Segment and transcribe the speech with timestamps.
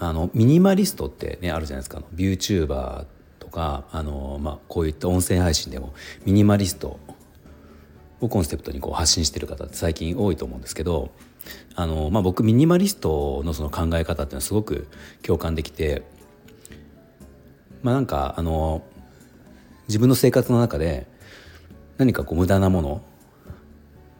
[0.00, 2.02] あのミニマリストってねあるじゃないですか。
[2.12, 5.92] ビューチューバーとかあの、まあ、こういった音声配信でも
[6.24, 6.98] ミニマリスト
[8.20, 11.10] をコンセプトにこう発信してる方って最近多いと思うんですけど
[11.74, 14.88] あの、まあ、僕ミニマリストのその考え方っていうのはすごく
[15.22, 16.02] 共感できて
[17.82, 18.82] まあなんかあの
[19.88, 21.06] 自分の生活の中で
[21.98, 23.02] 何かこう無駄なもの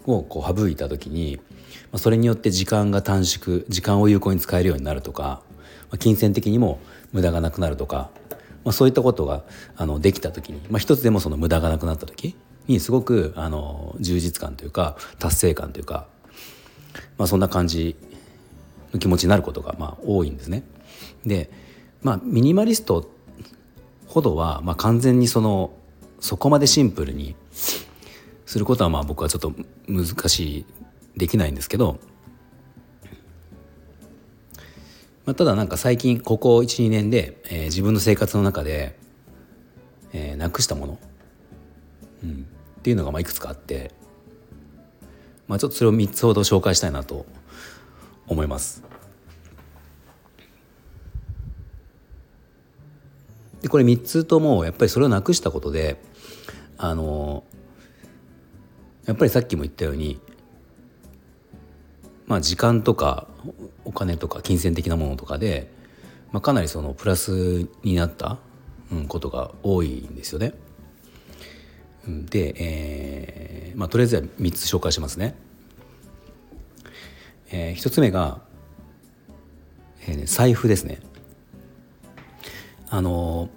[0.06, 1.40] をこう省いた時に
[1.96, 5.42] それによって時間が短縮時間を有効に使えるようになるとか
[5.98, 6.78] 金銭的にも
[7.12, 8.10] 無駄がなくなるとか、
[8.64, 9.42] まあ、そういったことが
[9.76, 16.06] あのできた時に、まあ、一つでもその無駄がなくなった時にすごくあの充実感というか達成感というか、
[17.18, 17.96] まあ、そんな感じ
[18.92, 20.62] の気持ちになることがまあ多いんですね。
[21.24, 21.50] で、
[22.02, 23.10] まあ、ミニマリスト
[24.06, 25.72] ほどは、まあ、完全にその
[26.20, 27.34] そこまでシンプルに
[28.46, 29.54] することはまあ僕はちょっと
[29.88, 30.66] 難しい
[31.16, 31.98] できないんですけど、
[35.26, 38.98] まあ、ただなんか最近ここ12年で、えー、自分の生活の中で、
[40.12, 40.98] えー、なくしたもの、
[42.24, 42.46] うん、
[42.78, 43.92] っていうのがまあいくつかあって、
[45.46, 47.26] まあ、ちょっとそれを3つほど紹介したいなと
[48.26, 48.82] 思います。
[53.60, 56.00] でこれ3つともやっぱりそれをなくしたことで
[56.78, 57.44] あの
[59.04, 60.18] やっぱりさっきも言ったように
[62.30, 63.26] まあ時間とか
[63.84, 65.68] お金とか金銭的なものとかで、
[66.30, 68.38] まあ、かなりそのプラスになった、
[68.92, 70.54] うん、ことが多いんですよね。
[72.06, 75.34] で、えーまあ、とりあえずは3つ紹介しますね。
[77.50, 78.40] えー、1つ目が、
[80.06, 81.00] えー、財布ですね。
[82.90, 83.50] あの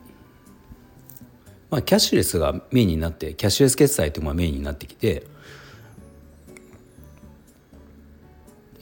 [1.70, 5.28] まあ、キャッシュレスがメインになってキャッシュレス決済というのがメインになってきて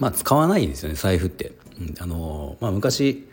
[0.01, 1.53] まあ使わないですよね財布って。
[2.00, 3.28] あのまあ、昔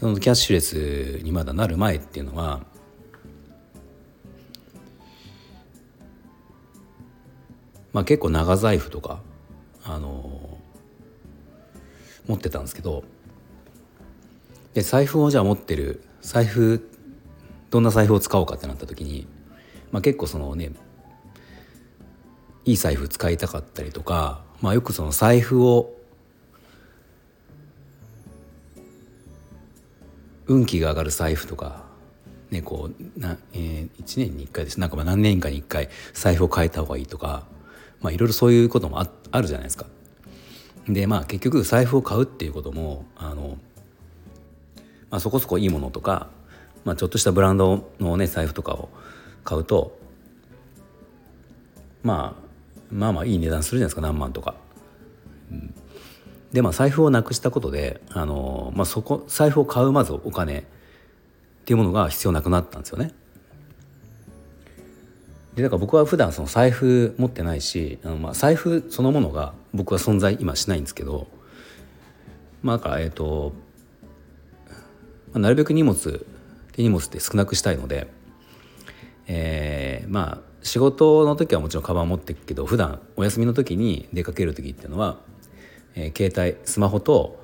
[0.00, 2.60] そのキャッシュレスにまだなる前っていうのは
[7.92, 9.20] まあ結構長財布とか
[9.84, 10.58] あの
[12.26, 13.04] 持ってたんですけど
[14.74, 16.88] で財布をじゃあ持ってる財布
[17.70, 19.28] どんな財布を使おうかってなった時に、
[19.92, 20.72] まあ、結構そのね
[22.64, 25.96] いい財布使いたかったりとか、まあ、よくその財布を
[30.46, 31.84] 運気が上がる財布とか、
[32.50, 37.44] ねこうなえー、1年に1回ですなんかまあ何年かに1回財布を変えた方がいいとか、
[38.00, 39.86] まあ、いろいろそういうこともああるじゃないですか。
[40.88, 43.58] でまあ結局財布を買うっていうこともあの
[45.10, 46.28] まあ、そこそこいいものとか、
[46.84, 48.88] まあ、ちょっとしたブランドのね財布とかを
[49.44, 49.98] 買うと、
[52.02, 52.49] まあ、
[52.90, 54.54] まあまあいい値段するじゃないですか何万とか。
[55.50, 55.74] うん、
[56.52, 60.62] でまあ財布をなくしたことであの、まあ、そこ財布を買うまずお金っ
[61.64, 63.12] ていうものが必要なくなったんですよね。
[65.54, 71.26] でだから僕は普段その財布持ってないしあのまあ財布そのものが僕は存在今しないんですけど
[72.62, 73.52] まあだからえっ、ー、と
[75.32, 76.24] まあ、なるべく荷物
[76.72, 78.08] 手荷物って少なくしたいので、
[79.26, 85.18] えー、まあ仕事の時はもちろんカバン持っていくけど普段お休みの時に出かける時っていうのは、
[85.94, 87.42] えー、携帯スマホと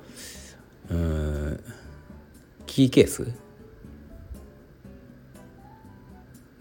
[0.89, 1.63] うん
[2.65, 3.31] キーケース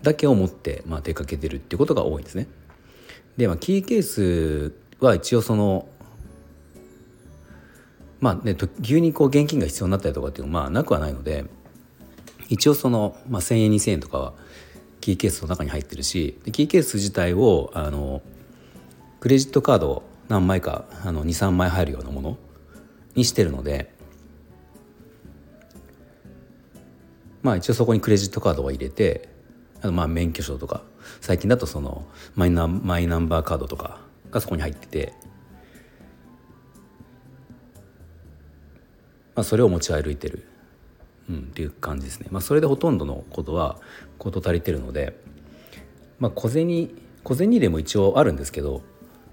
[0.03, 2.47] だけを持って、まあ、出かけてるっていうことが多いんですね。
[3.37, 5.89] で、まあ、キーケースは一応その
[8.21, 11.45] まあね、急にこう現金が必要になったりとかっていうのはまあなくはないので
[12.49, 14.33] 一応その、まあ、1,000円2,000円とかは
[15.07, 18.23] キーケースの中に入ってるしキーケース自体をあの
[19.21, 22.39] クレジットカード何枚か23枚入るようなもの
[23.15, 23.95] にしてるので
[27.41, 29.29] まあ一応そこにクレジットカードを入れて
[29.81, 30.83] あのまあ免許証とか
[31.21, 32.05] 最近だとその
[32.35, 34.01] マイナマイナンバーカードとか
[34.33, 35.13] がそこに入ってて
[39.37, 40.49] まあ、それを持ち歩いてる、
[41.29, 43.79] うん、っていう感じですね、まあ、それでほとんどのことは
[44.19, 45.19] 事足りてるので、
[46.19, 46.91] まあ、小銭
[47.25, 48.83] 小銭入れも一応あるんですけど、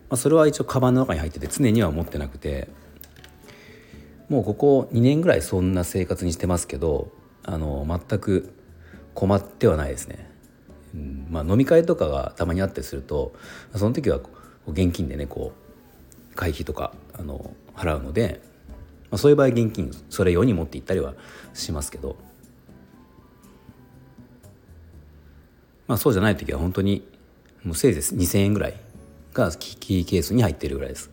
[0.10, 2.68] まあ、それは一応カバンの中に入ってて常には持ってなくて
[4.30, 7.12] もうここ2年ぐらいそんな生活にしてますけど
[7.44, 8.54] あの全く
[9.13, 10.31] 困ってはないですね。
[11.30, 13.34] まあ、飲み会とかがたまにあったりすると
[13.75, 14.19] その時は
[14.68, 15.54] 現金でねこ
[16.31, 18.42] う会費とかあの払うので、
[19.13, 21.13] まあ、そういう場合現金それ用に持って行ったりは
[21.54, 22.15] しますけど、
[25.86, 27.07] まあ、そうじゃない時は本当に
[27.63, 28.74] もうせいぜい2,000円ぐらい
[29.31, 31.12] がキーケースに入ってるぐらいです。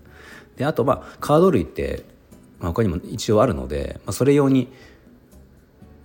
[0.56, 2.06] であとまあカード類って、
[2.58, 4.73] まあ、他にも一応あるので、まあ、それ用に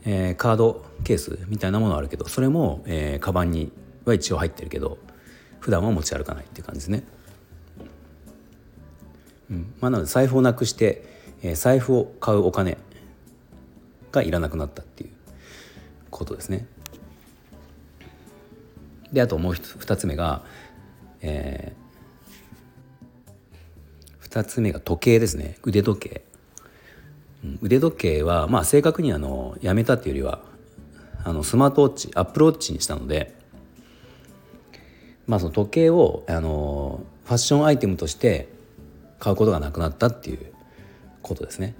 [0.07, 3.71] えー、カードケースみたいなものあるけどそれも、えー、カバンに
[4.03, 4.99] は一応入ってるけど
[5.59, 7.03] 普段は持ち歩かないっていう感じですね。
[9.49, 11.14] うんまあ、なので財布をなくして、
[11.53, 12.77] 財布を買うお金
[14.11, 15.11] がいらなくなったっていう
[16.09, 16.65] ことですね。
[19.13, 20.43] であともう2つ目が、
[21.21, 26.21] えー、2つ目が時計ですね腕時計
[27.61, 30.41] 腕時計はまあ正確にあのやめたっていうよりは
[31.23, 33.35] あのスマートウォッチアップルウォッチにしたので
[35.27, 38.49] まあその時計をあのファッションアイテムとして
[39.19, 40.54] 買うことがなくなったっていう
[41.27, 41.75] ことですね。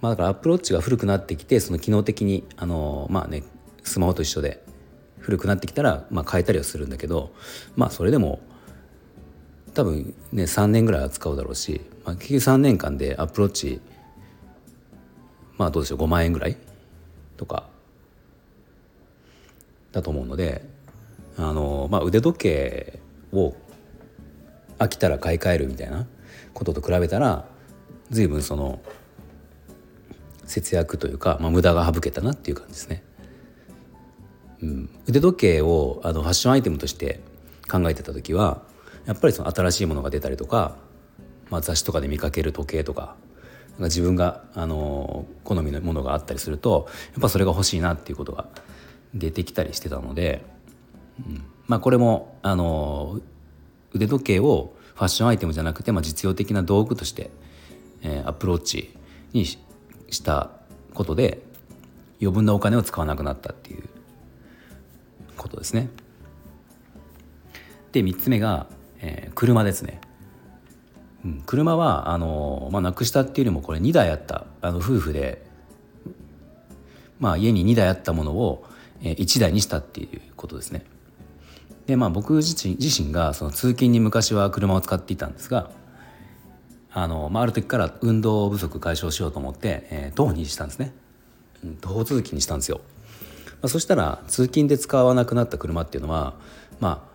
[0.00, 3.42] まあ、だからアップルウォッチが古くなってきてその機能的にあのまあね
[3.84, 4.62] スマホと一緒で
[5.18, 7.32] 古くなってきたら、まあ、変えたりはするんだけど
[7.76, 8.40] まあそれでも
[9.72, 13.80] 多分ね3年ぐらいは使うだろうし、まあ、結局3年間でアップルウォッチ
[15.56, 16.56] まあどうでしょう5万円ぐらい？
[17.36, 17.68] とか
[19.92, 20.64] だと思うので
[21.38, 23.00] あの、まあ、腕時計
[23.32, 23.54] を
[24.78, 26.06] 飽きたら買い替えるみたいな
[26.52, 27.46] ことと比べたら
[28.10, 28.80] 随分その
[30.46, 33.02] 節約というか、まあ、無駄が省けたなっていう感じですね。
[34.62, 37.20] うん、腕時計をあのファッションアイテムとして
[37.70, 38.62] 考えてた時は
[39.04, 40.76] やっぱりその新しいものが出たりとか、
[41.50, 43.16] まあ、雑誌とかで見かける時計とか
[43.78, 48.46] 自分があの好みのものがあったりするとやっぱそれが欲しいなっていうことが
[49.14, 50.44] 出てきたりしてたので、
[51.26, 53.20] うん、まあこれもあの
[53.92, 57.30] 腕時計をファッションアイテムじゃなくて、まあ、実用的な道具として、
[58.04, 58.96] えー、アプローチ
[59.32, 59.58] にし
[60.22, 60.50] た
[60.92, 61.42] ことで
[62.20, 63.84] 余分なお金を使わなくなったっていう
[65.36, 65.88] ことですね。
[67.92, 68.66] で3つ目が、
[69.00, 70.00] えー、車ですね。
[71.24, 75.44] うん、車はあの、まあ、なくしたっていうよりもこれ2台あったあの夫婦で、
[77.18, 78.66] まあ、家に2台あったものを
[79.00, 80.84] 1台にしたっていうことですね。
[81.86, 85.70] でまあ僕自身自身がその通勤に昔は車を使っていたんですが
[86.94, 90.94] あの、まあ、ある時から運動不足解消しようと思って、えー、徒歩にしたんですね、
[91.64, 92.80] うん、徒歩通勤にしたんですよ、
[93.50, 96.34] まあ、そしたら通勤で使わなくなった車っていうのは
[96.78, 97.14] まあ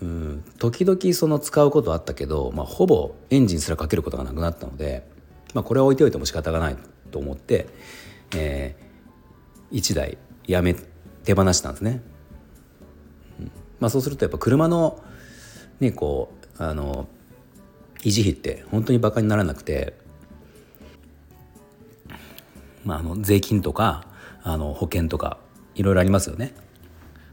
[0.00, 5.04] うん時々その使うことはあったけど、まあ、ほぼエンジンすらかけることがなくなったので、
[5.54, 6.76] まあ、これは置いておいても仕方がない
[7.10, 7.66] と思って、
[8.36, 10.76] えー、1台やめ
[11.24, 12.00] 手放したんですね。
[13.40, 15.02] うんまあ、そうするとやっぱ車の
[15.80, 17.08] ねこうあの
[18.02, 19.94] 維持費って本当にバカにならなくて、
[22.84, 24.06] まあ、あの税金とか
[24.42, 25.38] あの保険とか
[25.74, 26.54] いろいろありますよね。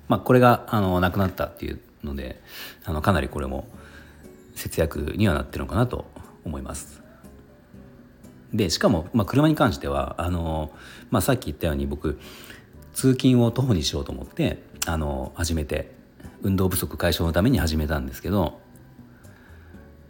[0.08, 2.42] まあ、これがあのなくなったっていうので
[2.84, 3.68] あのかなりこれも
[4.54, 6.06] 節約にはなってるのかなと
[6.44, 7.02] 思います。
[8.54, 10.72] でしかも、まあ、車に関してはあの、
[11.10, 12.19] まあ、さっき言ったように僕
[12.94, 15.92] 通勤を徒歩にしようと思ってあの始めて
[16.42, 18.62] 運動不足解消のために始めたんですけど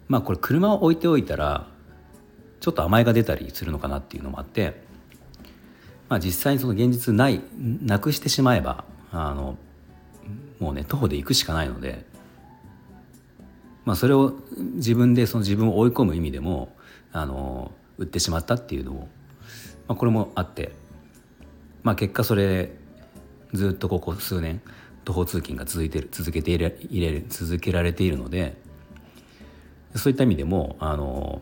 [0.08, 1.68] まあこれ車を置いておいたら
[2.60, 4.82] ちょっと甘えが出たりするのかなっていうのもあって、
[6.10, 9.58] まあ、実際にその現実ないなくしてしまえばあの
[10.60, 12.06] もうね徒歩で行くしかないので、
[13.84, 14.34] まあ、それを
[14.76, 16.76] 自分でその自分を追い込む意味でも
[17.12, 19.10] あの売ってしまったっていうのも、
[19.88, 20.72] まあ、これもあって、
[21.84, 22.72] まあ、結果それ
[23.54, 24.62] ずっとここ数年
[25.04, 28.65] 徒歩通勤が続いてる続けていれ入れ続けられているので
[29.96, 31.42] そういった意味でもあの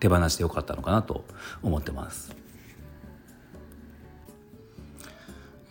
[0.00, 1.24] 手放してよかったのかなと
[1.62, 2.36] 思ってます。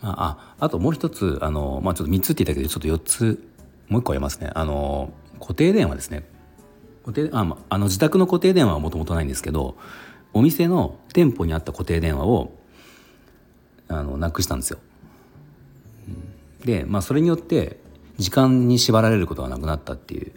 [0.00, 3.48] ああともう一つあの、まあ、ちょっと3つって言ったけどちょっと4つ
[3.88, 6.22] もう一個ありますねあの固定電話ですね
[7.04, 9.76] 固定あ、まあの自宅の固定電話はもともとないんですけど
[10.32, 12.52] お店の店舗にあった固定電話を
[13.88, 14.78] あのなくしたんですよ。
[16.64, 17.78] で、まあ、それによって
[18.18, 20.32] 時間に縛られることがなくなったっていう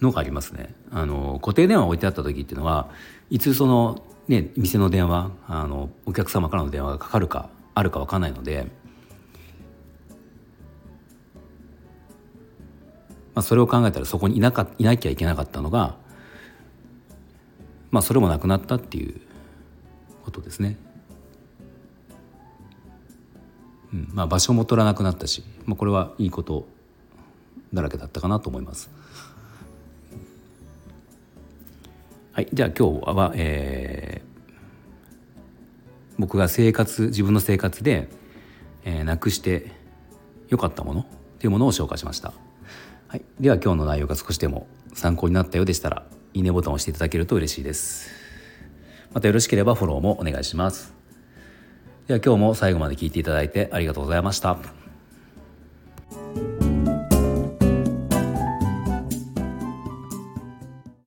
[0.00, 0.74] のがありますね。
[0.90, 2.88] あの固定電話置いてあった時っていうのは
[3.30, 8.66] いつそのね、店の電話あのお客様からの電話がかかるかあるか分かんないので、
[13.34, 15.96] まあ、それを考えたらそこにいなかいなきゃいけなかったのが
[17.90, 19.18] まあそれもなくなったっていう
[20.24, 20.76] ことですね。
[23.92, 26.68] うんまあ、場所も取らなくなったし、まあ、これはいいこと
[27.72, 28.90] だらけだったかなと思います。
[32.32, 35.40] はい、じゃあ今日は、えー、
[36.18, 38.08] 僕が生活自分の生活で、
[38.84, 39.72] えー、なくして
[40.48, 41.06] 良かったもの
[41.40, 42.32] というものを紹介しました。
[43.08, 46.04] はい、では今日の内容が少しでも参考になったようでしたら
[46.34, 48.10] いいねボタンを押していただけると嬉しいです
[49.14, 50.97] またよろしければフォローもお願いします
[52.08, 54.56] では今日も最後まで聞いていただいてありがとうございました。